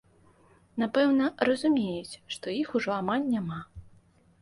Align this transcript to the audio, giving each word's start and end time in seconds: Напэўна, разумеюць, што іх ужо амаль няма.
Напэўна, 0.83 1.27
разумеюць, 1.49 2.19
што 2.35 2.45
іх 2.65 2.75
ужо 2.83 2.91
амаль 3.01 3.33
няма. 3.39 3.65